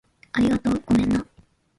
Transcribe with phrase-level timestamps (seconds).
[0.33, 0.81] ありがとう。
[0.83, 1.23] ごめんな